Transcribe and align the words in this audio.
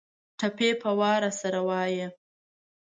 ټپې 0.39 0.69
په 0.81 0.89
وار 0.99 1.21
راسره 1.25 1.61
وايه 1.67 2.07